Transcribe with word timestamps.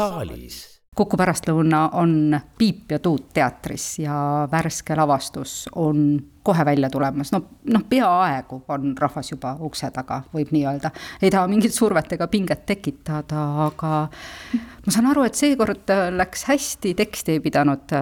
saalis 0.00 0.80
Kuku 0.96 1.16
pärastlõuna 1.16 1.84
on 1.96 2.34
Piip 2.58 2.90
ja 2.92 2.98
Tuut 2.98 3.28
teatris 3.32 3.84
ja 4.02 4.14
värske 4.50 4.96
lavastus 4.98 5.68
on 5.78 6.18
kohe 6.42 6.64
välja 6.66 6.90
tulemas, 6.90 7.30
no, 7.32 7.40
noh, 7.70 7.84
peaaegu 7.88 8.58
on 8.68 8.96
rahvas 8.98 9.30
juba 9.30 9.54
ukse 9.62 9.88
taga, 9.94 10.18
võib 10.34 10.50
nii 10.50 10.64
öelda. 10.66 10.90
ei 11.22 11.30
taha 11.30 11.46
mingit 11.48 11.72
survet 11.72 12.12
ega 12.18 12.26
pinget 12.28 12.66
tekitada, 12.66 13.44
aga 13.68 13.92
ma 14.50 14.92
saan 14.92 15.08
aru, 15.12 15.24
et 15.30 15.38
seekord 15.38 15.94
läks 16.18 16.44
hästi, 16.50 16.94
teksti 16.98 17.38
ei 17.38 17.44
pidanud 17.46 17.96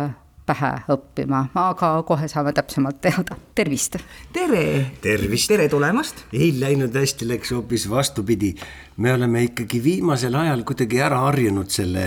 pähe 0.49 0.71
õppima, 0.93 1.43
aga 1.59 1.91
kohe 2.09 2.29
saame 2.31 2.55
täpsemalt 2.57 3.01
teada, 3.05 3.37
tervist. 3.55 3.99
tere. 4.33 4.65
tervist. 5.05 5.51
tere 5.51 5.69
tulemast. 5.69 6.25
ei 6.33 6.53
läinud 6.61 6.95
hästi, 6.97 7.29
läks 7.29 7.53
hoopis 7.53 7.89
vastupidi. 7.91 8.55
me 8.97 9.13
oleme 9.13 9.43
ikkagi 9.51 9.83
viimasel 9.85 10.35
ajal 10.35 10.65
kuidagi 10.65 11.03
ära 11.05 11.21
harjunud 11.27 11.71
selle 11.71 12.07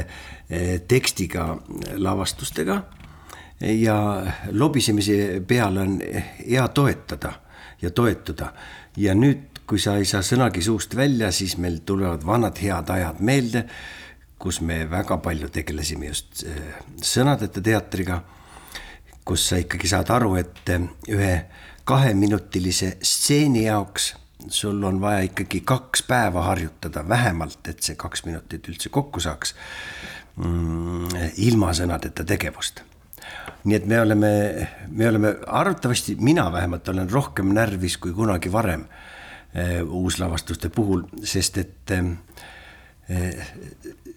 eh, 0.50 0.82
tekstiga 0.88 1.54
lavastustega 1.98 2.82
ja 3.62 3.98
lobisemise 4.52 5.42
peale 5.48 5.82
on 5.82 5.98
hea 6.02 6.68
toetada 6.68 7.34
ja 7.82 7.92
toetuda 7.92 8.54
ja 8.98 9.14
nüüd, 9.14 9.62
kui 9.70 9.80
sa 9.80 9.96
ei 10.02 10.06
saa 10.06 10.26
sõnagi 10.26 10.64
suust 10.66 10.96
välja, 10.98 11.32
siis 11.32 11.58
meil 11.62 11.84
tulevad 11.86 12.26
vanad 12.26 12.58
head 12.60 12.90
ajad 12.90 13.22
meelde 13.22 13.68
kus 14.42 14.62
me 14.66 14.84
väga 14.90 15.18
palju 15.22 15.50
tegelesime 15.54 16.10
just 16.10 16.44
äh, 16.50 16.78
sõnadeta 17.06 17.62
teatriga, 17.64 18.22
kus 19.26 19.50
sa 19.50 19.60
ikkagi 19.62 19.88
saad 19.88 20.10
aru, 20.10 20.36
et 20.42 20.70
äh, 20.70 20.88
ühe 21.10 21.36
kaheminutilise 21.86 22.98
stseeni 23.02 23.66
jaoks 23.66 24.14
sul 24.50 24.84
on 24.84 25.02
vaja 25.02 25.20
ikkagi 25.20 25.62
kaks 25.62 26.04
päeva 26.04 26.42
harjutada 26.42 27.08
vähemalt, 27.10 27.68
et 27.68 27.84
see 27.84 27.96
kaks 27.96 28.26
minutit 28.26 28.68
üldse 28.70 28.90
kokku 28.90 29.22
saaks 29.22 29.54
mm, 30.36 31.12
ilma 31.46 31.74
sõnadeta 31.78 32.26
tegevust. 32.28 32.82
nii 33.64 33.78
et 33.78 33.86
me 33.86 34.02
oleme, 34.02 34.32
me 34.88 35.08
oleme 35.08 35.36
arvatavasti, 35.48 36.16
mina 36.20 36.52
vähemalt 36.52 36.90
olen 36.90 37.10
rohkem 37.12 37.54
närvis 37.54 37.98
kui 37.98 38.14
kunagi 38.14 38.52
varem 38.52 38.86
äh, 38.88 39.82
uuslavastuste 39.86 40.70
puhul, 40.70 41.06
sest 41.24 41.58
et 41.58 41.92
äh, 41.92 43.54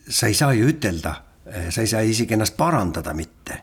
sa 0.08 0.26
ei 0.26 0.34
saa 0.34 0.52
ju 0.52 0.68
ütelda, 0.70 1.14
sa 1.70 1.80
ei 1.82 1.88
saa 1.90 2.00
isegi 2.00 2.34
ennast 2.36 2.56
parandada 2.56 3.12
mitte. 3.14 3.58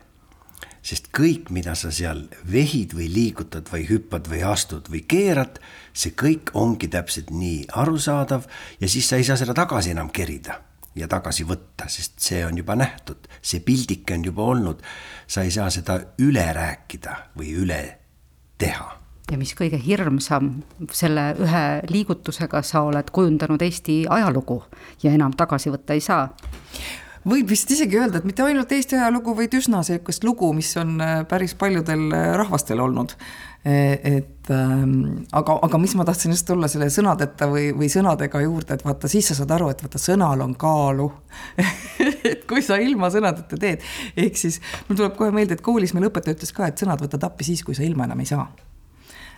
Sest 0.82 1.08
kõik, 1.14 1.50
mida 1.54 1.76
sa 1.78 1.92
seal 1.94 2.24
vehid 2.50 2.96
või 2.98 3.06
liigutad 3.12 3.70
või 3.70 3.86
hüppad 3.86 4.26
või 4.30 4.42
astud 4.46 4.90
või 4.90 5.04
keerad, 5.08 5.60
see 5.94 6.14
kõik 6.18 6.50
ongi 6.58 6.90
täpselt 6.90 7.30
nii 7.30 7.68
arusaadav 7.78 8.48
ja 8.80 8.90
siis 8.90 9.08
sa 9.08 9.20
ei 9.20 9.26
saa 9.26 9.38
seda 9.38 9.54
tagasi 9.54 9.94
enam 9.94 10.10
kerida 10.10 10.58
ja 10.98 11.08
tagasi 11.08 11.46
võtta, 11.48 11.88
sest 11.88 12.18
see 12.20 12.42
on 12.46 12.58
juba 12.58 12.76
nähtud, 12.76 13.28
see 13.40 13.62
pildike 13.64 14.14
on 14.18 14.26
juba 14.26 14.48
olnud. 14.54 14.82
sa 15.26 15.42
ei 15.42 15.50
saa 15.50 15.70
seda 15.70 16.00
üle 16.20 16.44
rääkida 16.52 17.14
või 17.38 17.54
üle 17.56 17.98
teha. 18.58 18.98
Ja 19.30 19.38
mis 19.38 19.54
kõige 19.56 19.78
hirmsam, 19.80 20.62
selle 20.92 21.30
ühe 21.40 21.64
liigutusega 21.88 22.60
sa 22.62 22.82
oled 22.82 23.08
kujundanud 23.10 23.62
Eesti 23.62 24.02
ajalugu 24.10 24.58
ja 25.02 25.12
enam 25.14 25.32
tagasi 25.32 25.70
võtta 25.72 25.94
ei 25.94 26.02
saa 26.04 26.26
võib 27.28 27.52
vist 27.52 27.70
isegi 27.70 27.98
öelda, 28.00 28.20
et 28.20 28.26
mitte 28.28 28.44
ainult 28.44 28.72
Eesti 28.72 28.98
ajalugu, 28.98 29.34
vaid 29.38 29.54
üsna 29.58 29.82
sihukest 29.86 30.24
lugu, 30.26 30.50
mis 30.56 30.70
on 30.80 30.96
äh, 31.02 31.22
päris 31.28 31.54
paljudel 31.58 32.08
äh, 32.10 32.28
rahvastel 32.40 32.82
olnud. 32.82 33.14
E, 33.62 33.74
et 34.18 34.50
ähm, 34.50 34.94
aga, 35.38 35.54
aga 35.68 35.78
mis 35.78 35.94
ma 35.94 36.06
tahtsin 36.08 36.34
just 36.34 36.48
tulla 36.48 36.66
selle 36.70 36.88
sõnadeta 36.90 37.46
või, 37.50 37.68
või 37.76 37.86
sõnadega 37.92 38.42
juurde, 38.42 38.74
et 38.74 38.82
vaata, 38.82 39.10
siis 39.10 39.30
sa 39.30 39.36
saad 39.38 39.54
aru, 39.54 39.70
et 39.70 39.84
vaata, 39.84 40.00
sõnal 40.02 40.42
on 40.42 40.56
kaalu 40.58 41.06
et 42.32 42.42
kui 42.50 42.64
sa 42.66 42.80
ilma 42.82 43.12
sõnadeta 43.14 43.60
teed, 43.60 43.86
ehk 44.18 44.42
siis 44.42 44.58
mul 44.88 44.98
tuleb 44.98 45.14
kohe 45.20 45.30
meelde, 45.30 45.54
et 45.54 45.62
koolis 45.62 45.94
meil 45.94 46.10
õpetaja 46.10 46.40
ütles 46.40 46.50
ka, 46.56 46.66
et 46.66 46.82
sõnad 46.82 47.06
võtad 47.06 47.30
appi 47.30 47.46
siis, 47.52 47.62
kui 47.62 47.78
sa 47.78 47.86
ilma 47.86 48.10
enam 48.10 48.26
ei 48.26 48.32
saa 48.34 48.50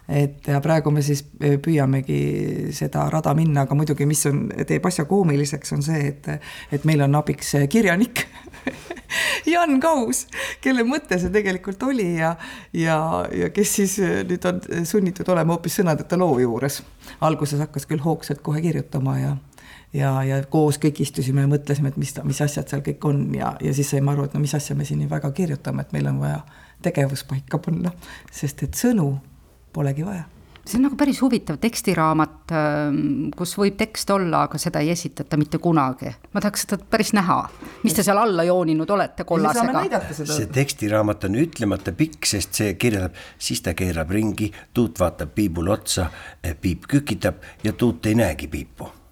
et 0.09 0.49
ja 0.49 0.61
praegu 0.61 0.91
me 0.93 1.03
siis 1.03 1.23
püüamegi 1.41 2.73
seda 2.77 3.07
rada 3.13 3.33
minna, 3.37 3.65
aga 3.65 3.77
muidugi, 3.79 4.07
mis 4.09 4.25
on, 4.29 4.47
teeb 4.69 4.85
asja 4.87 5.07
koomiliseks, 5.09 5.73
on 5.77 5.85
see, 5.85 6.11
et, 6.11 6.29
et 6.73 6.85
meil 6.85 7.05
on 7.07 7.21
abiks 7.21 7.55
kirjanik 7.73 8.27
Jan 9.53 9.79
Kaus, 9.81 10.25
kelle 10.65 10.85
mõte 10.89 11.19
see 11.21 11.33
tegelikult 11.33 11.83
oli 11.89 12.15
ja, 12.19 12.35
ja, 12.77 12.99
ja 13.33 13.51
kes 13.55 13.75
siis 13.81 13.97
nüüd 14.29 14.45
on 14.49 14.61
sunnitud 14.89 15.29
olema 15.33 15.57
hoopis 15.57 15.81
sõnadeta 15.81 16.19
loo 16.21 16.39
juures. 16.43 16.83
alguses 17.21 17.61
hakkas 17.61 17.89
küll 17.89 18.05
hoogsalt 18.05 18.43
kohe 18.45 18.63
kirjutama 18.65 19.19
ja 19.19 19.35
ja, 19.95 20.11
ja 20.27 20.41
koos 20.51 20.79
kõik 20.83 21.01
istusime 21.05 21.45
ja 21.45 21.51
mõtlesime, 21.51 21.93
et 21.93 22.01
mis, 22.01 22.13
mis 22.27 22.41
asjad 22.43 22.69
seal 22.69 22.83
kõik 22.85 23.05
on 23.09 23.29
ja, 23.37 23.55
ja 23.63 23.75
siis 23.75 23.93
saime 23.95 24.13
aru, 24.13 24.27
et 24.27 24.35
no 24.35 24.43
mis 24.43 24.55
asja 24.57 24.77
me 24.77 24.85
siin 24.85 25.01
nii 25.05 25.11
väga 25.11 25.31
kirjutame, 25.37 25.85
et 25.85 25.95
meil 25.95 26.11
on 26.11 26.19
vaja 26.25 26.41
tegevus 26.83 27.25
paika 27.29 27.61
panna, 27.63 27.95
sest 28.33 28.67
et 28.67 28.77
sõnu 28.77 29.13
polegi 29.75 30.07
vaja. 30.07 30.25
See 30.65 30.79
on 30.79 30.87
nagu 30.87 30.97
päris 30.97 31.19
huvitav 31.21 31.59
tekstiraamat, 31.61 32.53
ähm, 32.57 33.27
kus 33.37 33.53
võib 33.61 33.77
tekst 33.77 34.09
olla, 34.15 34.47
aga 34.47 34.57
seda 34.61 34.81
ei 34.81 34.95
esitata 34.95 35.37
mitte 35.37 35.61
kunagi. 35.61 36.15
ma 36.33 36.41
tahaks 36.41 36.65
seda 36.65 36.79
päris 36.79 37.13
näha, 37.13 37.37
mis 37.83 37.93
te 37.93 38.03
seal 38.07 38.17
alla 38.17 38.49
jooninud 38.49 38.91
olete 38.97 39.29
kollasega. 39.29 40.01
see 40.25 40.49
tekstiraamat 40.49 41.29
on 41.29 41.39
ütlemata 41.45 41.93
pikk, 41.93 42.25
sest 42.25 42.55
see 42.55 42.75
kirjeldab, 42.81 43.13
siis 43.39 43.61
ta 43.61 43.75
keerab 43.75 44.11
ringi, 44.11 44.53
Tuut 44.75 44.99
vaatab 44.99 45.35
piibule 45.35 45.71
otsa, 45.71 46.09
piip 46.61 46.89
kükitab 46.89 47.45
ja 47.63 47.73
Tuut 47.73 48.07
ei 48.07 48.15
näegi 48.15 48.49
piipu 48.49 49.04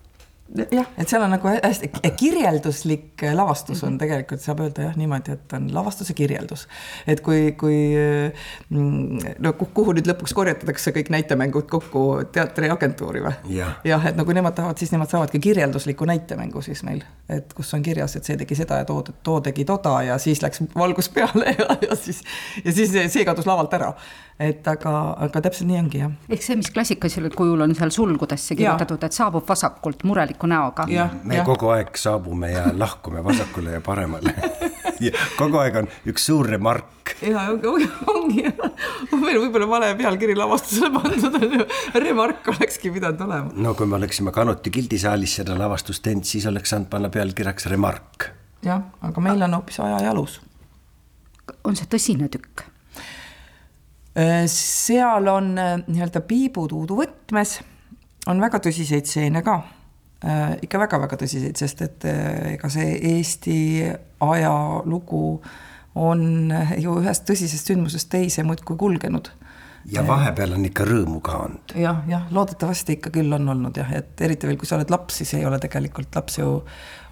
jah, 0.72 0.88
et 0.98 1.08
seal 1.08 1.22
on 1.24 1.32
nagu 1.32 1.48
hästi 1.48 1.88
kirjelduslik 2.18 3.24
lavastus 3.34 3.82
on 3.86 3.96
tegelikult, 4.00 4.42
saab 4.42 4.62
öelda 4.64 4.88
jah 4.88 4.96
niimoodi, 4.98 5.36
et 5.36 5.54
on 5.56 5.68
lavastuse 5.74 6.14
kirjeldus. 6.16 6.66
et 7.06 7.20
kui, 7.24 7.52
kui 7.58 7.78
mm, 8.70 9.36
no 9.44 9.52
kuhu 9.58 9.94
nüüd 9.96 10.08
lõpuks 10.10 10.34
korjatatakse 10.36 10.92
kõik 10.96 11.12
näitemängud 11.14 11.68
kokku 11.70 12.04
teatriagentuuri 12.32 13.24
või 13.24 13.56
ja.? 13.56 13.72
jah, 13.88 14.08
et 14.10 14.18
no 14.18 14.26
kui 14.28 14.36
nemad 14.36 14.56
tahavad, 14.58 14.80
siis 14.80 14.92
nemad 14.92 15.10
saavadki 15.12 15.40
kirjeldusliku 15.42 16.08
näitemängu 16.08 16.62
siis 16.64 16.84
meil, 16.86 17.04
et 17.32 17.54
kus 17.56 17.72
on 17.74 17.84
kirjas, 17.84 18.16
et 18.16 18.28
see 18.28 18.36
tegi 18.40 18.58
seda 18.58 18.82
ja 18.82 18.88
too, 18.88 19.04
too 19.24 19.40
tegi 19.44 19.64
toda 19.68 19.98
ja 20.08 20.18
siis 20.22 20.42
läks 20.44 20.64
valgus 20.76 21.08
peale 21.12 21.54
ja, 21.58 21.78
ja 21.88 21.96
siis, 21.96 22.22
ja 22.64 22.72
siis 22.72 22.92
see 22.92 23.24
kadus 23.28 23.48
lavalt 23.48 23.72
ära 23.80 23.94
et 24.42 24.68
aga, 24.68 24.92
aga 25.26 25.42
täpselt 25.44 25.68
nii 25.68 25.78
ongi 25.80 26.00
jah. 26.00 26.12
ehk 26.32 26.44
see, 26.44 26.56
mis 26.58 26.70
klassikalisel 26.74 27.28
kujul 27.36 27.62
on 27.64 27.74
seal 27.78 27.92
sulgudesse 27.94 28.56
kirjutatud, 28.58 29.02
et 29.06 29.16
saabub 29.16 29.46
vasakult 29.48 30.04
mureliku 30.42 30.46
näoga. 30.46 30.86
me 31.24 31.36
ja. 31.36 31.44
kogu 31.44 31.68
aeg 31.68 31.96
saabume 31.96 32.50
ja 32.50 32.64
lahkume 32.72 33.24
vasakule 33.24 33.72
ja 33.72 33.80
paremale 33.80 34.34
kogu 35.38 35.58
aeg 35.58 35.76
on 35.76 35.88
üks 36.06 36.26
suur 36.26 36.46
remark. 36.46 37.16
ja 37.22 37.48
ongi, 37.50 37.88
ongi, 38.06 38.44
meil 39.12 39.40
võib-olla 39.40 39.68
vale 39.68 39.94
pealkiri 39.96 40.36
lavastusele 40.36 40.90
pandud 40.94 41.34
on 41.34 41.58
ju, 41.58 41.66
remark 41.94 42.48
olekski 42.48 42.90
pidanud 42.90 43.20
olema. 43.20 43.52
no 43.54 43.74
kui 43.74 43.86
me 43.86 43.96
oleksime 43.96 44.32
Kanuti 44.32 44.70
gildisaalis 44.70 45.36
seda 45.40 45.58
lavastust 45.58 46.02
teinud, 46.02 46.24
siis 46.24 46.46
oleks 46.46 46.70
saanud 46.70 46.90
panna 46.90 47.10
pealkirjaks 47.10 47.66
remark. 47.66 48.30
jah, 48.62 48.82
aga 49.02 49.20
meil 49.20 49.42
on 49.42 49.58
hoopis 49.60 49.80
aja 49.80 50.02
jalus. 50.08 50.40
on 51.64 51.76
see 51.76 51.88
tõsine 51.90 52.30
tükk? 52.32 52.68
Äh, 54.12 54.44
seal 54.46 55.28
on 55.32 55.54
äh, 55.58 55.78
nii-öelda 55.86 56.20
piibutuudu 56.28 56.98
võtmes, 56.98 57.60
on 58.28 58.42
väga 58.42 58.58
tõsiseid 58.60 59.08
stseene 59.08 59.40
ka, 59.42 59.62
ikka 60.22 60.78
väga-väga 60.84 61.18
tõsiseid, 61.24 61.58
sest 61.58 61.82
et 61.82 62.04
ega 62.06 62.68
see 62.70 62.94
Eesti 63.16 63.58
ajalugu 64.22 65.26
on 65.98 66.52
ju 66.78 66.98
ühest 67.02 67.26
tõsisest 67.28 67.72
sündmusest 67.72 68.10
teise 68.12 68.44
muudkui 68.46 68.78
kulgenud 68.80 69.32
ja 69.90 70.02
vahepeal 70.06 70.54
on 70.56 70.64
ikka 70.66 70.84
rõõmu 70.86 71.18
ka 71.24 71.36
olnud. 71.44 71.74
jah, 71.78 72.02
jah, 72.08 72.26
loodetavasti 72.34 72.96
ikka 72.98 73.10
küll 73.14 73.32
on 73.34 73.48
olnud 73.54 73.76
jah, 73.76 73.90
et 73.98 74.20
eriti 74.24 74.46
veel, 74.46 74.58
kui 74.60 74.68
sa 74.68 74.76
oled 74.78 74.90
laps, 74.92 75.18
siis 75.20 75.34
ei 75.38 75.46
ole 75.48 75.58
tegelikult 75.62 76.14
laps 76.16 76.38
ju, 76.38 76.48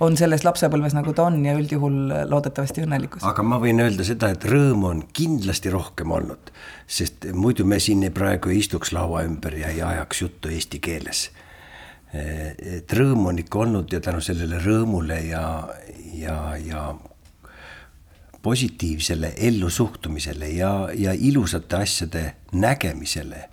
on 0.06 0.16
selles 0.20 0.44
lapsepõlves, 0.46 0.94
nagu 0.96 1.14
ta 1.16 1.26
on 1.28 1.40
ja 1.44 1.56
üldjuhul 1.58 1.98
loodetavasti 2.30 2.84
õnnelikkus. 2.86 3.26
aga 3.26 3.42
ma 3.46 3.60
võin 3.62 3.82
öelda 3.82 4.06
seda, 4.06 4.30
et 4.34 4.46
rõõmu 4.46 4.90
on 4.92 5.04
kindlasti 5.16 5.72
rohkem 5.74 6.14
olnud, 6.14 6.52
sest 6.86 7.26
muidu 7.34 7.66
me 7.66 7.80
siin 7.82 8.06
praegu 8.14 8.54
ei 8.54 8.62
istuks 8.62 8.94
laua 8.96 9.24
ümber 9.26 9.58
ja 9.58 9.74
ei 9.74 9.82
ajaks 9.82 10.22
juttu 10.22 10.54
eesti 10.54 10.82
keeles. 10.82 11.28
Et 12.12 12.92
rõõmu 12.92 13.28
on 13.30 13.38
ikka 13.38 13.58
olnud 13.58 13.92
ja 13.92 14.00
tänu 14.02 14.20
sellele 14.20 14.58
rõõmule 14.58 15.20
ja, 15.28 15.44
ja, 16.18 16.56
ja 16.58 16.94
positiivsele 18.42 19.32
ellusuhtumisele 19.36 20.48
ja, 20.48 20.88
ja 20.94 21.12
ilusate 21.12 21.76
asjade 21.76 22.24
nägemisele 22.52 23.48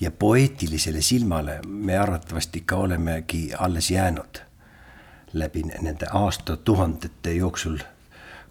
ja 0.00 0.10
poeetilisele 0.10 1.02
silmale 1.02 1.60
me 1.66 1.98
arvatavasti 1.98 2.58
ikka 2.58 2.76
olemegi 2.76 3.50
alles 3.58 3.90
jäänud 3.90 4.40
läbi 5.32 5.62
nende 5.62 6.06
aastatuhandete 6.12 7.32
jooksul 7.32 7.78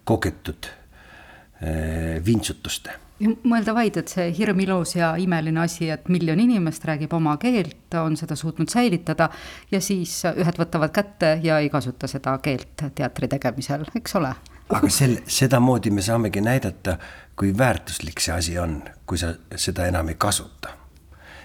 kogetud 0.04 0.66
äh, 0.66 2.24
vintsutuste 2.24 3.07
mõelda 3.20 3.74
vaid, 3.74 3.96
et 3.98 4.10
see 4.12 4.30
hirmilus 4.34 4.94
ja 4.96 5.12
imeline 5.18 5.60
asi, 5.64 5.88
et 5.90 6.08
miljon 6.12 6.40
inimest 6.40 6.84
räägib 6.86 7.12
oma 7.16 7.36
keelt, 7.40 7.94
on 7.98 8.16
seda 8.16 8.36
suutnud 8.38 8.70
säilitada 8.70 9.28
ja 9.70 9.80
siis 9.82 10.20
ühed 10.30 10.60
võtavad 10.60 10.92
kätte 10.94 11.38
ja 11.42 11.58
ei 11.58 11.70
kasuta 11.70 12.08
seda 12.10 12.36
keelt 12.42 12.86
teatri 12.94 13.28
tegemisel, 13.28 13.86
eks 13.98 14.14
ole. 14.20 14.34
aga 14.68 14.90
sel, 14.92 15.18
sedamoodi 15.26 15.90
me 15.90 16.02
saamegi 16.02 16.40
näidata, 16.44 16.98
kui 17.36 17.54
väärtuslik 17.58 18.20
see 18.20 18.34
asi 18.34 18.58
on, 18.58 18.82
kui 19.06 19.18
sa 19.18 19.34
seda 19.56 19.86
enam 19.86 20.08
ei 20.08 20.18
kasuta. 20.18 20.76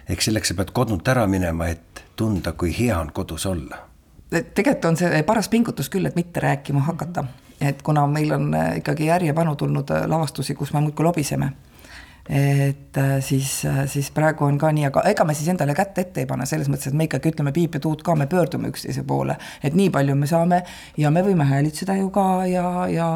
eks 0.10 0.30
selleks 0.30 0.54
sa 0.54 0.60
pead 0.60 0.74
kodunt 0.74 1.08
ära 1.08 1.28
minema, 1.28 1.68
et 1.68 2.04
tunda, 2.16 2.54
kui 2.54 2.74
hea 2.78 3.00
on 3.00 3.12
kodus 3.12 3.46
olla. 3.46 3.88
tegelikult 4.30 4.86
on 4.86 4.98
see 4.98 5.24
paras 5.24 5.50
pingutus 5.50 5.90
küll, 5.90 6.06
et 6.06 6.16
mitte 6.16 6.40
rääkima 6.40 6.86
hakata 6.86 7.26
et 7.64 7.82
kuna 7.84 8.08
meil 8.08 8.32
on 8.36 8.54
äh, 8.54 8.78
ikkagi 8.82 9.08
järjepanu 9.10 9.56
tulnud 9.60 9.92
äh, 9.94 10.08
lavastusi, 10.10 10.56
kus 10.56 10.74
me 10.74 10.82
muudkui 10.82 11.06
lobiseme, 11.06 11.52
et 12.30 12.98
äh, 12.98 13.18
siis, 13.20 13.66
siis 13.92 14.12
praegu 14.16 14.46
on 14.48 14.58
ka 14.58 14.72
nii, 14.72 14.86
aga 14.88 15.04
ega 15.10 15.26
me 15.28 15.36
siis 15.36 15.50
endale 15.52 15.76
kätt 15.76 15.98
ette 16.00 16.24
ei 16.24 16.30
pane, 16.30 16.46
selles 16.48 16.70
mõttes, 16.72 16.92
et 16.92 16.98
me 16.98 17.08
ikkagi 17.10 17.34
ütleme 17.34 17.52
piip 17.56 17.76
ja 17.76 17.84
tuut 17.84 18.04
ka, 18.06 18.16
me 18.16 18.28
pöördume 18.32 18.72
üksteise 18.72 19.04
poole, 19.08 19.36
et 19.64 19.76
nii 19.76 19.90
palju 19.94 20.16
me 20.20 20.30
saame 20.30 20.62
ja 20.98 21.12
me 21.12 21.26
võime 21.26 21.48
häälitseda 21.50 21.98
ju 22.00 22.10
ka 22.16 22.28
ja, 22.48 22.88
ja, 22.92 23.10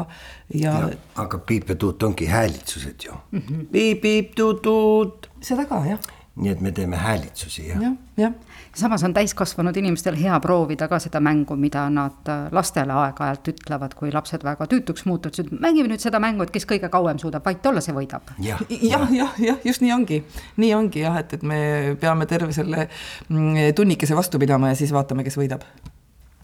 ja, 0.52 0.76
ja. 0.84 0.92
aga 1.24 1.40
piip 1.40 1.72
ja 1.72 1.78
tuut 1.80 2.02
ongi 2.02 2.28
häälitsused 2.28 3.08
ju 3.08 3.16
mm 3.30 3.42
-hmm.. 3.42 3.66
piip-piip-tuut-tuut. 3.72 5.30
seda 5.40 5.64
ka 5.64 5.84
jah. 5.88 5.98
Nii 6.38 6.52
et 6.54 6.60
me 6.62 6.72
teeme 6.72 6.96
häälitsusi 6.96 7.68
jah. 7.68 7.82
jah, 7.82 7.96
jah 8.16 8.32
samas 8.78 9.04
on 9.04 9.14
täiskasvanud 9.14 9.76
inimestel 9.76 10.16
hea 10.18 10.38
proovida 10.40 10.88
ka 10.88 10.98
seda 11.02 11.20
mängu, 11.20 11.56
mida 11.56 11.86
nad 11.90 12.30
äh, 12.30 12.46
lastele 12.54 12.94
aeg-ajalt 12.94 13.50
ütlevad, 13.52 13.94
kui 13.98 14.12
lapsed 14.14 14.44
väga 14.46 14.68
tüütuks 14.70 15.06
muutuvad, 15.08 15.38
siis 15.38 15.50
mängime 15.50 15.90
nüüd 15.92 16.02
seda 16.02 16.20
mängu, 16.22 16.46
et 16.46 16.54
kes 16.54 16.66
kõige 16.68 16.90
kauem 16.92 17.18
suudab 17.18 17.46
vait 17.46 17.66
olla, 17.66 17.82
see 17.84 17.96
võidab 17.96 18.32
ja,. 18.44 18.58
jah, 18.70 19.06
jah, 19.14 19.38
jah, 19.42 19.60
just 19.66 19.84
nii 19.84 19.92
ongi, 19.94 20.22
nii 20.62 20.74
ongi 20.78 21.04
jah, 21.04 21.18
et, 21.22 21.38
et 21.38 21.46
me 21.46 21.60
peame 22.00 22.28
terve 22.30 22.54
selle 22.56 22.88
mm, 23.28 23.72
tunnikese 23.78 24.18
vastu 24.18 24.40
pidama 24.42 24.72
ja 24.72 24.78
siis 24.78 24.94
vaatame, 24.94 25.26
kes 25.26 25.38
võidab. 25.40 25.64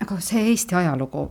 aga 0.03 0.21
see 0.25 0.49
Eesti 0.51 0.79
ajalugu, 0.81 1.29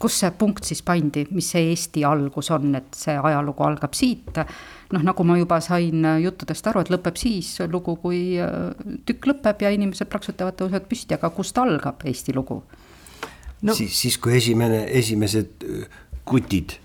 kus 0.00 0.16
see 0.22 0.30
punkt 0.38 0.64
siis 0.64 0.80
pandi, 0.86 1.26
mis 1.36 1.50
see 1.52 1.70
Eesti 1.70 2.04
algus 2.08 2.50
on, 2.54 2.72
et 2.78 2.96
see 2.96 3.16
ajalugu 3.20 3.66
algab 3.66 3.96
siit 3.96 4.38
noh, 4.40 5.02
nagu 5.04 5.26
ma 5.28 5.36
juba 5.38 5.60
sain 5.64 6.06
juttudest 6.22 6.70
aru, 6.70 6.84
et 6.84 6.92
lõpeb 6.92 7.18
siis 7.20 7.52
lugu, 7.70 7.96
kui 8.02 8.22
äh, 8.40 8.70
tükk 9.08 9.28
lõpeb 9.30 9.66
ja 9.66 9.72
inimesed 9.76 10.08
plaksutavad, 10.10 10.56
tõusevad 10.58 10.88
püsti, 10.90 11.18
aga 11.18 11.32
kust 11.34 11.58
algab 11.60 12.06
Eesti 12.08 12.34
lugu 12.36 12.62
no.? 12.64 13.74
siis, 13.74 13.92
siis 13.94 14.18
kui 14.22 14.38
esimene, 14.40 14.86
esimesed 15.02 15.68
äh, 15.68 16.00
kutid, 16.28 16.78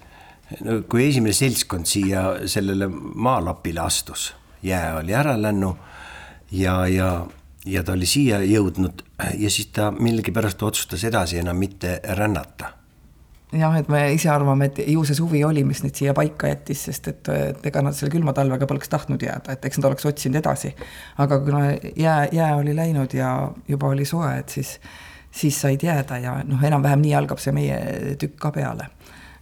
no 0.67 0.81
kui 0.89 1.07
esimene 1.07 1.35
seltskond 1.35 1.89
siia 1.89 2.27
sellele 2.51 2.89
maalapile 2.91 3.85
astus, 3.85 4.33
jää 4.65 4.95
oli 4.99 5.15
ära 5.15 5.37
läinud 5.39 5.79
ja, 6.51 6.81
ja, 6.91 7.11
ja 7.65 7.83
ta 7.83 7.95
oli 7.95 8.07
siia 8.09 8.43
jõudnud 8.43 9.05
ja 9.39 9.49
siis 9.49 9.71
ta 9.73 9.91
millegipärast 9.95 10.63
otsustas 10.67 11.07
edasi 11.07 11.39
enam 11.39 11.63
mitte 11.63 12.01
rännata 12.17 12.74
jah, 13.59 13.75
et 13.79 13.89
me 13.91 14.01
ise 14.13 14.29
arvame, 14.31 14.69
et 14.69 14.79
ju 14.91 15.03
see 15.07 15.17
suvi 15.17 15.43
oli, 15.47 15.63
mis 15.67 15.81
neid 15.83 15.97
siia 15.97 16.13
paika 16.17 16.49
jättis, 16.51 16.85
sest 16.89 17.09
et, 17.11 17.31
et 17.33 17.67
ega 17.71 17.83
nad 17.85 17.95
selle 17.97 18.13
külma 18.13 18.33
talvega 18.35 18.67
poleks 18.69 18.91
tahtnud 18.91 19.21
jääda, 19.21 19.55
et 19.55 19.67
eks 19.67 19.79
nad 19.79 19.89
oleks 19.91 20.07
otsinud 20.09 20.39
edasi. 20.41 20.73
aga 21.23 21.39
kuna 21.45 21.61
jää, 21.95 22.27
jää 22.31 22.55
oli 22.55 22.75
läinud 22.75 23.13
ja 23.13 23.51
juba 23.67 23.91
oli 23.93 24.05
soe, 24.05 24.37
et 24.39 24.49
siis, 24.49 24.79
siis 25.31 25.61
said 25.61 25.83
jääda 25.83 26.17
ja 26.23 26.39
noh, 26.43 26.63
enam-vähem 26.63 27.03
nii 27.05 27.15
algab 27.15 27.41
see 27.43 27.55
meie 27.55 27.79
tükk 28.21 28.39
ka 28.47 28.51
peale. 28.51 28.89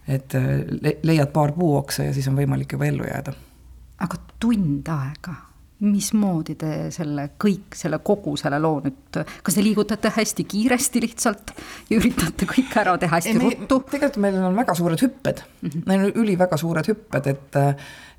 et 0.08 0.34
le 0.80 0.98
leiad 1.02 1.32
paar 1.32 1.52
puuoksa 1.56 2.04
ja 2.04 2.14
siis 2.14 2.28
on 2.28 2.36
võimalik 2.36 2.72
juba 2.76 2.86
ellu 2.86 3.08
jääda. 3.08 3.32
aga 4.04 4.20
tund 4.40 4.88
aega 4.88 5.53
mismoodi 5.84 6.56
te 6.60 6.72
selle 6.94 7.28
kõik, 7.40 7.76
selle 7.78 8.00
kogu 8.04 8.36
selle 8.40 8.60
loo 8.62 8.80
nüüd, 8.84 9.20
kas 9.44 9.58
te 9.58 9.64
liigutate 9.64 10.12
hästi 10.14 10.46
kiiresti 10.50 11.04
lihtsalt 11.04 11.54
ja 11.90 11.98
üritate 11.98 12.48
kõike 12.50 12.80
ära 12.82 12.96
teha 13.00 13.18
hästi 13.18 13.34
ei, 13.34 13.42
ruttu? 13.44 13.80
tegelikult 13.90 14.22
meil 14.24 14.40
on 14.40 14.58
väga 14.58 14.76
suured 14.78 15.04
hüpped 15.06 15.44
mm, 15.44 15.68
-hmm. 15.68 15.86
meil 15.90 16.08
on 16.08 16.24
üliväga 16.24 16.58
suured 16.60 16.90
hüpped, 16.90 17.30
et 17.30 17.62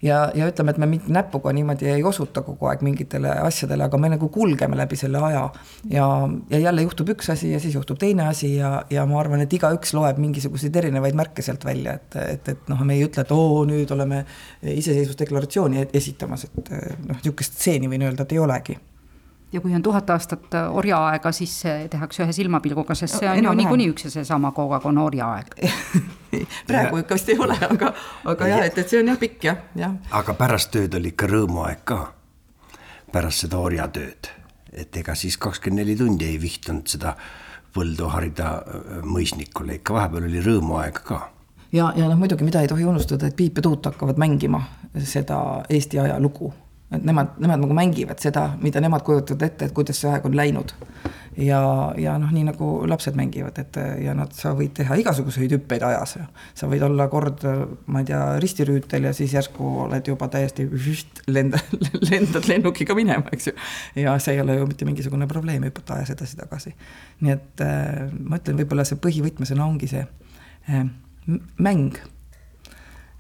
ja, 0.06 0.32
ja 0.36 0.48
ütleme, 0.50 0.74
et 0.74 0.80
me 0.82 0.88
mitte 0.90 1.12
näpuga 1.14 1.54
niimoodi 1.56 1.88
ei 1.90 2.04
osuta 2.04 2.42
kogu 2.46 2.70
aeg 2.70 2.84
mingitele 2.86 3.32
asjadele, 3.46 3.88
aga 3.88 4.00
me 4.02 4.12
nagu 4.16 4.30
kulgeme 4.34 4.78
läbi 4.78 4.98
selle 5.00 5.22
aja. 5.24 5.44
ja, 5.90 6.08
ja 6.50 6.60
jälle 6.60 6.86
juhtub 6.86 7.10
üks 7.16 7.32
asi 7.32 7.52
ja 7.52 7.60
siis 7.60 7.76
juhtub 7.76 8.00
teine 8.00 8.28
asi 8.28 8.56
ja, 8.56 8.84
ja 8.90 9.06
ma 9.06 9.20
arvan, 9.20 9.42
et 9.46 9.54
igaüks 9.54 9.94
loeb 9.98 10.20
mingisuguseid 10.22 10.76
erinevaid 10.76 11.18
märke 11.18 11.46
sealt 11.46 11.66
välja, 11.66 11.96
et, 12.00 12.18
et, 12.22 12.50
et 12.56 12.72
noh, 12.72 12.84
me 12.86 12.98
ei 12.98 13.06
ütle, 13.08 13.26
et 13.26 13.32
oo, 13.36 13.64
nüüd 13.70 13.92
oleme 13.96 14.24
iseseisvusdeklaratsiooni 14.76 15.88
esitamas, 15.94 16.48
et 16.50 16.74
noh, 17.06 17.16
niisugust 17.16 17.55
stseeni 17.56 17.90
võin 17.92 18.04
öelda, 18.06 18.26
et 18.26 18.36
ei 18.36 18.40
olegi. 18.40 18.78
Ja 19.54 19.62
kui 19.62 19.76
on 19.76 19.84
tuhat 19.84 20.10
aastat 20.10 20.56
orjaaega, 20.72 21.32
siis 21.32 21.54
tehakse 21.90 22.26
ühe 22.26 22.34
silmapilguga, 22.36 22.96
sest 22.98 23.22
see 23.22 23.30
on 23.30 23.44
no, 23.46 23.54
ju 23.54 23.62
niikuinii 23.62 23.88
üks 23.94 24.08
ja 24.08 24.12
seesama 24.18 24.52
kogu 24.56 24.76
aeg 24.76 24.88
on 24.90 24.98
orjaaeg. 25.00 25.54
Praegu 26.68 27.00
ikka 27.00 27.16
vist 27.16 27.30
ei 27.32 27.38
ole, 27.40 27.56
aga, 27.70 27.94
aga 28.28 28.50
jah, 28.50 28.66
et, 28.68 28.82
et 28.82 28.92
see 28.92 29.00
on 29.00 29.14
jah 29.14 29.20
pikk 29.22 29.48
jah, 29.48 29.62
jah. 29.80 29.94
aga 30.20 30.36
pärast 30.36 30.74
tööd 30.74 30.98
oli 31.00 31.14
ikka 31.14 31.30
rõõmuaeg 31.32 31.86
ka, 31.88 32.00
pärast 33.14 33.46
seda 33.46 33.62
orjatööd, 33.64 34.32
et 34.74 35.00
ega 35.00 35.16
siis 35.16 35.40
kakskümmend 35.40 35.86
neli 35.86 35.96
tundi 36.02 36.28
ei 36.28 36.42
vihtunud 36.42 36.92
seda 36.92 37.16
põldu 37.76 38.10
harida 38.12 38.52
äh, 38.58 39.00
mõisnikule, 39.08 39.80
ikka 39.80 39.96
vahepeal 39.96 40.28
oli 40.28 40.44
rõõmuaeg 40.44 41.00
ka. 41.06 41.22
Ja, 41.72 41.94
ja 41.96 42.10
noh, 42.10 42.20
muidugi, 42.20 42.44
mida 42.48 42.66
ei 42.66 42.72
tohi 42.72 42.84
unustada, 42.88 43.30
et 43.30 43.40
Piip 43.40 43.62
ja 43.62 43.70
Tuut 43.70 43.88
hakkavad 43.88 44.20
mängima 44.20 44.60
seda 45.00 45.40
Eesti 45.70 46.00
ajalugu 46.04 46.52
et 46.94 47.04
nemad, 47.04 47.34
nemad 47.42 47.62
nagu 47.64 47.74
mängivad 47.74 48.22
seda, 48.22 48.52
mida 48.62 48.82
nemad 48.84 49.02
kujutavad 49.06 49.46
ette, 49.48 49.68
et 49.68 49.74
kuidas 49.76 49.98
see 50.02 50.10
aeg 50.12 50.26
on 50.28 50.36
läinud. 50.38 50.74
ja, 51.42 51.60
ja 52.00 52.14
noh, 52.22 52.30
nii 52.32 52.46
nagu 52.48 52.68
lapsed 52.88 53.18
mängivad, 53.18 53.58
et 53.60 53.78
ja 54.04 54.14
nad, 54.16 54.32
sa 54.38 54.54
võid 54.56 54.76
teha 54.78 54.96
igasuguseid 55.02 55.52
hüppeid 55.58 55.84
ajas. 55.84 56.18
sa 56.54 56.70
võid 56.72 56.86
olla 56.86 57.08
kord, 57.12 57.42
ma 57.92 58.04
ei 58.04 58.10
tea, 58.12 58.22
ristirüütel 58.44 59.10
ja 59.10 59.14
siis 59.18 59.34
järsku 59.34 59.72
oled 59.88 60.08
juba 60.08 60.30
täiesti 60.32 60.68
lenda, 61.28 61.60
lendad 62.12 62.48
lennukiga 62.48 62.96
minema, 62.96 63.34
eks 63.34 63.50
ju. 63.50 63.56
ja 64.06 64.18
see 64.22 64.38
ei 64.38 64.44
ole 64.44 64.60
ju 64.60 64.68
mitte 64.70 64.88
mingisugune 64.88 65.28
probleem 65.28 65.66
hüpata 65.66 65.98
ajas 65.98 66.14
edasi-tagasi. 66.16 66.76
nii 67.26 67.34
et 67.34 67.66
äh, 67.66 68.06
ma 68.20 68.38
ütlen, 68.40 68.62
võib-olla 68.62 68.86
see 68.86 69.02
põhivõtmesõna 69.02 69.66
ongi 69.66 69.90
see 69.90 70.06
äh, 70.70 70.86
mäng. 71.58 71.98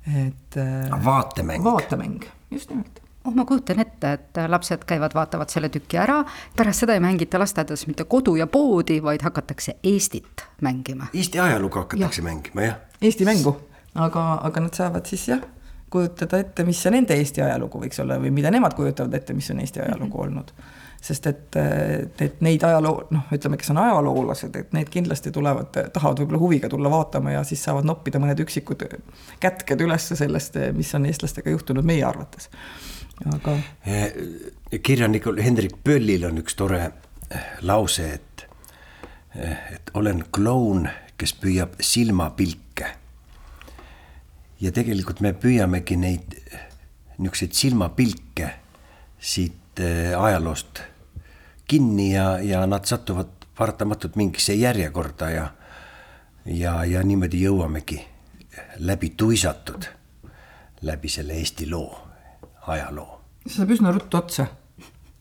et 0.05 0.61
äh,. 0.61 0.93
vaatemäng. 1.09 1.65
vaatemäng, 1.65 2.29
just 2.53 2.69
nimelt 2.69 3.04
oh, 3.25 3.33
ma 3.35 3.45
kujutan 3.45 3.79
ette, 3.79 4.11
et 4.17 4.39
lapsed 4.47 4.85
käivad, 4.87 5.15
vaatavad 5.17 5.51
selle 5.51 5.69
tüki 5.73 5.99
ära, 6.01 6.21
pärast 6.57 6.85
seda 6.85 6.95
ei 6.95 7.03
mängita 7.03 7.39
lasteaias 7.41 7.87
mitte 7.89 8.07
kodu 8.09 8.35
ja 8.39 8.47
poodi, 8.47 9.01
vaid 9.03 9.25
hakatakse 9.25 9.77
Eestit 9.83 10.45
mängima. 10.61 11.09
Eesti 11.13 11.39
ajalugu 11.39 11.83
hakatakse 11.83 12.21
ja. 12.21 12.29
mängima, 12.29 12.69
jah. 12.69 12.79
Eesti 13.01 13.27
mängu, 13.27 13.55
aga, 13.95 14.25
aga 14.47 14.65
nad 14.67 14.77
saavad 14.77 15.05
siis 15.09 15.27
jah, 15.29 15.43
kujutada 15.89 16.39
ette, 16.43 16.65
mis 16.67 16.81
see 16.81 16.93
nende 16.93 17.17
Eesti 17.17 17.43
ajalugu 17.45 17.81
võiks 17.83 18.01
olla 18.03 18.19
või 18.21 18.33
mida 18.35 18.51
nemad 18.53 18.75
kujutavad 18.77 19.13
ette, 19.17 19.35
mis 19.37 19.51
on 19.51 19.61
Eesti 19.63 19.83
ajalugu 19.85 20.17
mm 20.17 20.23
-hmm. 20.23 20.27
olnud 20.27 20.83
sest 21.05 21.27
et, 21.29 21.55
et 22.21 22.39
neid 22.41 22.63
ajaloo, 22.65 23.03
noh, 23.13 23.27
ütleme, 23.35 23.59
kes 23.61 23.69
on 23.69 23.77
ajaloolased, 23.77 24.55
et 24.57 24.73
need 24.73 24.89
kindlasti 24.89 25.31
tulevad, 25.31 25.77
tahavad 25.93 26.21
võib-olla 26.21 26.41
huviga 26.41 26.69
tulla 26.71 26.89
vaatama 26.89 27.35
ja 27.35 27.43
siis 27.45 27.61
saavad 27.63 27.85
noppida 27.85 28.21
mõned 28.21 28.41
üksikud 28.41 28.87
kätked 29.43 29.85
üles 29.85 30.07
sellest, 30.17 30.57
mis 30.73 30.93
on 30.97 31.05
eestlastega 31.05 31.53
juhtunud 31.53 31.85
meie 31.85 32.03
arvates 32.07 32.49
aga. 33.23 33.57
Eh, 33.85 34.13
kirjanikul 34.83 35.39
Hendrik 35.41 35.77
Pöllil 35.83 36.25
on 36.27 36.41
üks 36.41 36.55
tore 36.57 36.81
eh, 36.83 37.47
lause, 37.61 38.07
et, 38.17 38.45
eh, 39.35 39.57
et 39.75 39.91
olen 39.93 40.23
kloun, 40.31 40.89
kes 41.17 41.35
püüab 41.39 41.79
silmapilke. 41.79 42.91
ja 44.59 44.71
tegelikult 44.71 45.19
me 45.19 45.33
püüamegi 45.35 45.97
neid 45.99 46.35
niisuguseid 47.19 47.51
silmapilke 47.53 48.47
siit 49.19 49.81
ajaloost 50.17 50.79
kinni 51.67 52.13
ja, 52.13 52.39
ja 52.39 52.61
nad 52.65 52.87
satuvad 52.87 53.45
paratamatult 53.57 54.15
mingisse 54.15 54.55
järjekorda 54.55 55.29
ja, 55.29 55.45
ja, 56.45 56.77
ja 56.87 57.03
niimoodi 57.03 57.43
jõuamegi 57.43 57.99
läbi 58.79 59.11
tuisatud 59.17 59.89
läbi 60.87 61.11
selle 61.11 61.35
Eesti 61.35 61.67
loo 61.69 62.04
ajaloo. 62.67 63.19
see 63.45 63.59
saab 63.59 63.73
üsna 63.75 63.91
ruttu 63.93 64.17
otsa. 64.17 64.47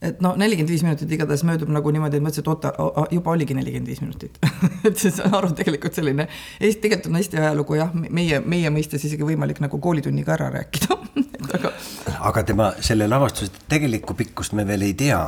et 0.04 0.20
no 0.24 0.34
nelikümmend 0.36 0.70
viis 0.70 0.82
minutit 0.84 1.12
igatahes 1.16 1.44
möödub 1.48 1.70
nagu 1.72 1.92
niimoodi, 1.94 2.18
et 2.20 2.24
mõtlesin, 2.24 2.44
et 2.44 2.50
oota, 2.52 2.72
juba 3.14 3.32
oligi 3.32 3.56
nelikümmend 3.56 3.92
viis 3.92 4.02
minutit 4.04 4.38
et 4.88 4.96
see 5.00 5.12
saan 5.14 5.34
aru, 5.38 5.52
tegelikult 5.56 5.96
selline, 5.96 6.28
Eesti, 6.60 6.80
tegelikult 6.86 7.12
on 7.12 7.20
Eesti 7.20 7.40
ajalugu 7.40 7.78
jah, 7.80 7.94
meie, 7.94 8.40
meie 8.40 8.72
mõistes 8.74 9.06
isegi 9.08 9.26
võimalik 9.26 9.62
nagu 9.64 9.80
koolitunniga 9.80 10.36
ära 10.36 10.50
rääkida 10.58 10.98
aga. 11.58 11.72
aga 12.32 12.44
tema 12.50 12.72
selle 12.80 13.08
lavastuse 13.10 13.64
tegelikku 13.68 14.16
pikkust 14.18 14.56
me 14.58 14.66
veel 14.68 14.88
ei 14.88 14.98
tea 14.98 15.22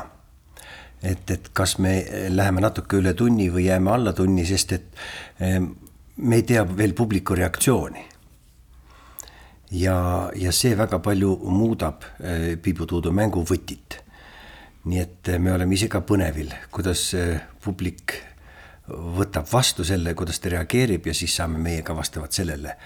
et, 1.03 1.31
et 1.31 1.51
kas 1.53 1.79
me 1.83 1.99
läheme 2.33 2.65
natuke 2.65 3.01
üle 3.01 3.15
tunni 3.15 3.49
või 3.53 3.69
jääme 3.69 3.93
alla 3.93 4.13
tunni, 4.17 4.45
sest 4.49 4.77
et 4.77 4.87
me 6.17 6.39
ei 6.41 6.45
tea 6.49 6.65
veel 6.69 6.95
publiku 6.97 7.37
reaktsiooni 7.37 8.16
ja, 9.71 10.31
ja 10.37 10.53
see 10.53 10.77
väga 10.79 10.99
palju 11.03 11.33
muudab 11.51 12.05
eh, 12.21 12.55
Piibutuudu 12.63 13.13
mänguvõtit. 13.13 14.03
nii 14.87 15.01
et 15.03 15.29
eh, 15.29 15.39
me 15.39 15.53
oleme 15.53 15.75
ise 15.75 15.89
ka 15.91 16.01
põnevil, 16.07 16.53
kuidas 16.71 17.09
eh, 17.15 17.41
publik 17.65 18.15
võtab 18.87 19.49
vastu 19.51 19.85
selle, 19.85 20.15
kuidas 20.15 20.39
ta 20.39 20.53
reageerib 20.53 21.07
ja 21.07 21.15
siis 21.15 21.35
saame 21.37 21.59
meie 21.59 21.83
ka 21.83 21.97
vastavalt 21.97 22.33
sellele 22.33 22.77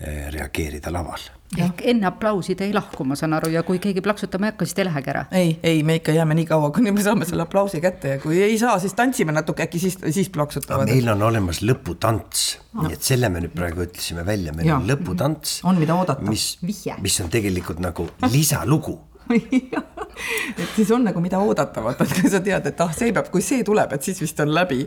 reageerida 0.00 0.90
laval 0.92 1.22
ehk 1.62 1.84
enne 1.90 2.08
aplausi 2.08 2.56
te 2.58 2.66
ei 2.66 2.72
lahku, 2.74 3.04
ma 3.06 3.16
saan 3.18 3.36
aru, 3.36 3.50
ja 3.54 3.62
kui 3.66 3.78
keegi 3.82 4.02
plaksutama 4.04 4.48
ei 4.48 4.54
hakka, 4.54 4.66
siis 4.66 4.76
te 4.76 4.82
ei 4.82 4.88
lähegi 4.88 5.12
ära? 5.12 5.24
ei, 5.40 5.54
ei, 5.62 5.82
me 5.86 5.98
ikka 6.00 6.14
jääme 6.16 6.36
nii 6.40 6.48
kaua, 6.50 6.70
kuni 6.74 6.92
me 6.94 7.04
saame 7.04 7.28
selle 7.28 7.46
aplausi 7.46 7.80
kätte 7.84 8.16
ja 8.16 8.20
kui 8.22 8.40
ei 8.42 8.58
saa, 8.60 8.76
siis 8.82 8.96
tantsime 8.98 9.34
natuke, 9.36 9.66
äkki 9.68 9.82
siis, 9.82 9.98
siis 10.16 10.30
plaksutavad. 10.34 10.90
meil 10.90 11.08
on 11.14 11.22
olemas 11.28 11.62
lõputants 11.62 12.44
ah., 12.74 12.84
nii 12.84 12.98
et 12.98 13.06
selle 13.06 13.30
me 13.32 13.44
nüüd 13.44 13.54
praegu 13.56 13.86
ütlesime 13.86 14.26
välja, 14.26 14.54
meil 14.56 14.72
ja. 14.72 14.78
on 14.80 14.88
lõputants. 14.90 15.60
on, 15.68 15.78
mida 15.80 15.96
oodata. 15.98 16.26
mis, 16.26 16.54
mis 16.64 17.20
on 17.22 17.30
tegelikult 17.32 17.82
nagu 17.84 18.08
lisalugu 18.34 18.98
et 19.30 20.70
siis 20.76 20.90
on 20.92 21.06
nagu 21.06 21.20
mida 21.24 21.38
oodata, 21.40 21.80
vaata, 21.84 22.04
et 22.04 22.18
kui 22.18 22.32
sa 22.32 22.42
tead, 22.44 22.66
et 22.68 22.82
ah, 22.84 22.90
see 22.92 23.14
peab, 23.14 23.30
kui 23.32 23.44
see 23.44 23.64
tuleb, 23.64 23.94
et 23.96 24.04
siis 24.04 24.20
vist 24.20 24.42
on 24.44 24.52
läbi. 24.52 24.82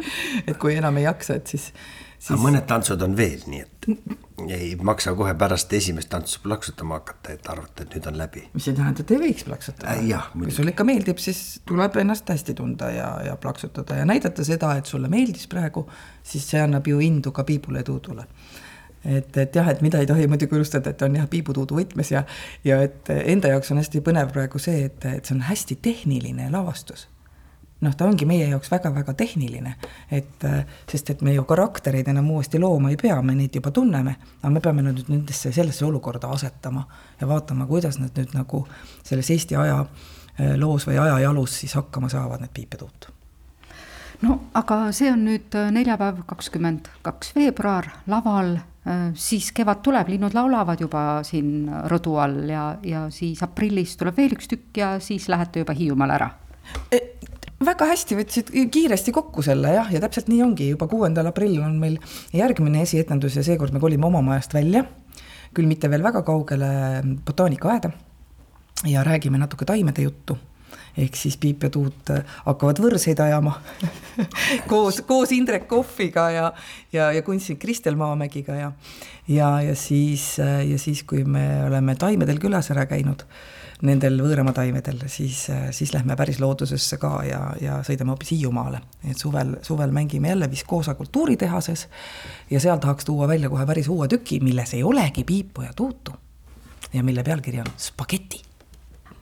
et 0.46 0.58
kui 0.62 0.76
enam 0.78 1.00
ei 1.00 1.08
jaksa, 1.08 1.40
et 1.42 1.56
siis, 1.56 1.72
siis.... 1.72 2.32
aga 2.36 2.44
mõned 2.44 2.68
tantsud 2.70 3.02
on 3.08 3.18
veel, 3.18 3.42
nii 3.50 3.66
et 3.66 3.90
ei 4.46 4.76
maksa 4.82 5.14
kohe 5.18 5.34
pärast 5.34 5.74
esimest 5.74 6.10
tantsu 6.10 6.40
plaksutama 6.44 7.00
hakata, 7.00 7.34
et 7.34 7.50
arvata, 7.50 7.84
et 7.84 7.96
nüüd 7.96 8.10
on 8.12 8.18
läbi. 8.18 8.44
mis 8.54 8.68
ei 8.68 8.78
tähenda, 8.78 9.02
et 9.02 9.12
ei 9.12 9.22
võiks 9.22 9.48
plaksutada 9.48 9.96
äh,. 9.98 10.30
kui 10.34 10.54
sulle 10.54 10.76
ikka 10.76 10.86
meeldib, 10.88 11.18
siis 11.22 11.62
tuleb 11.66 11.98
ennast 12.04 12.30
hästi 12.30 12.54
tunda 12.58 12.92
ja, 12.94 13.10
ja 13.26 13.36
plaksutada 13.42 13.98
ja 14.02 14.06
näidata 14.06 14.46
seda, 14.46 14.76
et 14.78 14.86
sulle 14.86 15.10
meeldis 15.10 15.48
praegu, 15.50 15.88
siis 16.24 16.46
see 16.50 16.62
annab 16.62 16.88
ju 16.88 17.02
indu 17.04 17.34
ka 17.34 17.44
piibule 17.48 17.82
ja 17.82 17.90
tuudule 17.90 18.28
et, 19.06 19.38
et 19.38 19.56
jah, 19.56 19.70
et 19.72 19.82
mida 19.82 20.00
ei 20.02 20.10
tohi 20.10 20.28
muidugi 20.30 20.56
unustada, 20.56 20.94
et 20.94 21.02
on 21.02 21.16
jah, 21.18 21.28
piibutuudu 21.32 21.78
võtmes 21.80 22.12
ja, 22.12 22.24
ja 22.68 22.82
et 22.86 23.10
enda 23.18 23.54
jaoks 23.56 23.72
on 23.74 23.82
hästi 23.82 24.02
põnev 24.06 24.34
praegu 24.36 24.62
see, 24.62 24.88
et, 24.90 25.06
et 25.06 25.26
see 25.26 25.38
on 25.38 25.46
hästi 25.48 25.80
tehniline 25.82 26.52
lavastus 26.54 27.08
noh, 27.82 27.96
ta 27.96 28.06
ongi 28.06 28.26
meie 28.26 28.48
jaoks 28.50 28.72
väga-väga 28.72 29.14
tehniline, 29.18 29.76
et 30.12 30.46
sest 30.90 31.12
et 31.14 31.22
me 31.26 31.34
ju 31.36 31.44
karaktereid 31.48 32.08
enam 32.10 32.32
uuesti 32.34 32.60
looma 32.60 32.92
ei 32.94 32.98
pea, 33.02 33.20
me 33.22 33.36
neid 33.38 33.56
juba 33.56 33.72
tunneme, 33.76 34.16
aga 34.42 34.54
me 34.54 34.62
peame 34.64 34.86
nüüd 34.88 35.12
nendesse, 35.12 35.52
sellesse 35.56 35.86
olukorda 35.86 36.32
asetama 36.34 36.86
ja 37.22 37.28
vaatama, 37.30 37.68
kuidas 37.70 38.00
nad 38.02 38.18
nüüd 38.18 38.34
nagu 38.38 38.64
selles 39.04 39.30
Eesti 39.34 39.60
aja 39.60 39.84
eh, 39.84 40.56
loos 40.58 40.88
või 40.90 40.98
ajajalus 41.04 41.60
siis 41.62 41.78
hakkama 41.78 42.10
saavad, 42.10 42.42
need 42.42 42.56
piipetuut 42.56 43.12
no 44.26 44.40
aga 44.58 44.88
see 44.96 45.12
on 45.14 45.28
nüüd 45.28 45.58
eh, 45.58 45.70
neljapäev, 45.74 46.24
kakskümmend 46.30 46.90
kaks 47.06 47.36
veebruar 47.38 47.92
laval, 48.08 48.58
siis 49.20 49.50
kevad 49.52 49.82
tuleb, 49.84 50.08
linnud 50.14 50.32
laulavad 50.32 50.80
juba 50.80 51.02
siin 51.28 51.68
rõdu 51.92 52.14
all 52.24 52.48
ja, 52.48 52.70
ja 52.88 53.02
siis 53.12 53.42
aprillis 53.44 53.98
tuleb 54.00 54.16
veel 54.16 54.38
üks 54.38 54.48
tükk 54.48 54.80
ja 54.80 54.94
siis 55.04 55.28
lähete 55.28 55.60
juba 55.66 55.76
Hiiumaale 55.76 56.16
ära. 56.16 56.30
E 56.92 57.17
väga 57.66 57.88
hästi 57.90 58.18
võtsid 58.20 58.52
kiiresti 58.74 59.14
kokku 59.16 59.44
selle 59.46 59.74
jah, 59.74 59.90
ja 59.94 60.02
täpselt 60.04 60.30
nii 60.32 60.42
ongi, 60.46 60.70
juba 60.74 60.88
kuuendal 60.92 61.30
aprillil 61.32 61.64
on 61.66 61.78
meil 61.82 61.98
järgmine 62.36 62.84
esietendus 62.86 63.38
ja 63.40 63.46
seekord 63.46 63.74
me 63.74 63.82
kolime 63.82 64.06
oma 64.08 64.22
majast 64.26 64.54
välja, 64.54 64.84
küll 65.56 65.70
mitte 65.70 65.90
veel 65.90 66.06
väga 66.06 66.22
kaugele 66.28 66.70
botaanikaaeda 67.26 67.92
ja 68.86 69.04
räägime 69.08 69.42
natuke 69.42 69.66
taimede 69.66 70.06
juttu. 70.06 70.38
Ehk 70.98 71.16
siis 71.16 71.36
Piip 71.38 71.62
ja 71.62 71.70
Tuut 71.70 72.10
hakkavad 72.46 72.80
võrseid 72.82 73.20
ajama 73.22 73.54
koos, 74.72 75.04
koos 75.06 75.32
Indrek 75.32 75.68
Kohviga 75.70 76.24
ja, 76.34 76.48
ja, 76.94 77.12
ja 77.14 77.22
kunstnik 77.26 77.60
Kristel 77.62 77.96
Maamägiga 77.96 78.56
ja, 78.58 78.72
ja, 79.30 79.52
ja 79.62 79.76
siis, 79.78 80.26
ja 80.42 80.80
siis, 80.82 81.04
kui 81.06 81.22
me 81.24 81.46
oleme 81.68 81.96
taimedel 81.96 82.42
külas 82.42 82.72
ära 82.74 82.88
käinud 82.90 83.24
nendel 83.86 84.18
võõrama 84.22 84.54
taimedel, 84.58 85.00
siis, 85.12 85.44
siis 85.76 85.92
lähme 85.94 86.16
päris 86.18 86.40
loodusesse 86.42 86.98
ka 87.02 87.12
ja, 87.28 87.42
ja 87.62 87.78
sõidame 87.86 88.14
hoopis 88.14 88.32
Hiiumaale. 88.34 88.82
et 89.10 89.18
suvel, 89.18 89.56
suvel 89.62 89.92
mängime 89.94 90.30
jälle 90.30 90.50
Viskoosa 90.52 90.96
kultuuritehases 90.98 91.88
ja 92.50 92.60
seal 92.60 92.78
tahaks 92.78 93.06
tuua 93.06 93.28
välja 93.28 93.50
kohe 93.50 93.66
päris 93.66 93.88
uue 93.88 94.08
tüki, 94.08 94.40
milles 94.42 94.74
ei 94.74 94.84
olegi 94.84 95.24
piipu 95.24 95.62
ja 95.62 95.74
tuutu. 95.76 96.12
ja 96.94 97.04
mille 97.04 97.24
pealkiri 97.24 97.60
on 97.60 97.74
Spageti. 97.78 98.42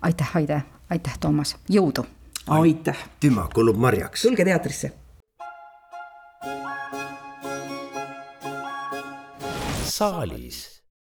aitäh, 0.02 0.32
Haide, 0.34 0.62
aitäh, 0.90 1.18
Toomas, 1.20 1.58
jõudu! 1.70 2.06
aitäh! 2.48 2.98
Tüma 3.20 3.50
kulub 3.54 3.76
marjaks. 3.78 4.22
tulge 4.22 4.46
teatrisse. 4.46 4.92
saalis 9.84 10.75